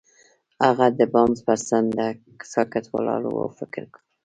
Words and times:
هغه 0.65 0.85
د 0.97 0.99
بام 1.13 1.31
پر 1.45 1.57
څنډه 1.67 2.07
ساکت 2.53 2.85
ولاړ 2.93 3.21
او 3.29 3.47
فکر 3.59 3.83
وکړ. 3.87 4.01